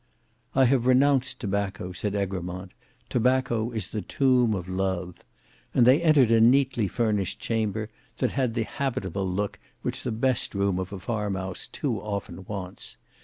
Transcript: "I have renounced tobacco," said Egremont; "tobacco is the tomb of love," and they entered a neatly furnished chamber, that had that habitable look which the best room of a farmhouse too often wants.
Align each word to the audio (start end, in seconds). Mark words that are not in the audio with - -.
"I 0.55 0.65
have 0.65 0.87
renounced 0.87 1.39
tobacco," 1.39 1.91
said 1.91 2.15
Egremont; 2.15 2.71
"tobacco 3.07 3.69
is 3.69 3.89
the 3.89 4.01
tomb 4.01 4.55
of 4.55 4.67
love," 4.67 5.13
and 5.75 5.85
they 5.85 6.01
entered 6.01 6.31
a 6.31 6.41
neatly 6.41 6.87
furnished 6.87 7.39
chamber, 7.39 7.87
that 8.17 8.31
had 8.31 8.55
that 8.55 8.65
habitable 8.65 9.29
look 9.29 9.59
which 9.83 10.01
the 10.01 10.11
best 10.11 10.55
room 10.55 10.79
of 10.79 10.91
a 10.91 10.99
farmhouse 10.99 11.67
too 11.67 11.99
often 12.01 12.45
wants. 12.45 12.97